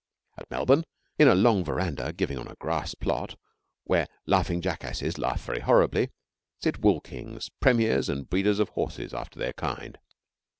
[0.35, 0.83] At Melbourne,
[1.19, 3.37] in a long verandah giving on a grass plot,
[3.83, 6.09] where laughing jackasses laugh very horribly,
[6.59, 9.99] sit wool kings, premiers, and breeders of horses after their kind.